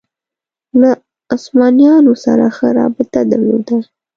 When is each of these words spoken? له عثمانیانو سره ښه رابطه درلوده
له 0.79 0.91
عثمانیانو 1.35 2.13
سره 2.25 2.45
ښه 2.55 2.67
رابطه 2.79 3.19
درلوده 3.31 3.77